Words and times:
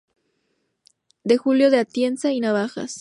De 1.23 1.37
Julio 1.37 1.69
de 1.69 1.77
Atienza 1.77 2.31
y 2.31 2.39
Navajas. 2.39 2.97